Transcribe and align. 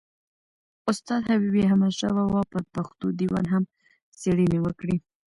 استاد 0.91 1.21
حبیبي 1.29 1.61
احمدشاه 1.67 2.13
بابا 2.17 2.41
پر 2.51 2.63
پښتو 2.73 3.05
دېوان 3.19 3.45
هم 3.53 3.63
څېړني 4.19 4.59
وکړې. 4.61 4.95